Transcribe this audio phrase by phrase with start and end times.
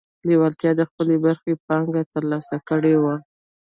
[0.27, 3.15] لېوالتیا د خپلې برخې پانګه ترلاسه کړې وه